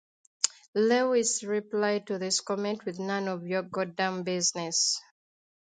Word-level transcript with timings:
Lewis 0.73 1.43
replied 1.43 2.07
to 2.07 2.17
this 2.17 2.39
comment 2.41 2.83
with 2.85 2.97
None 2.97 3.27
of 3.27 3.45
your 3.45 3.61
goddamn 3.61 4.23
business! 4.23 4.99